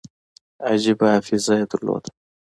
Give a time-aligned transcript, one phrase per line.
[0.69, 2.09] عجیبه حافظه یې درلوده.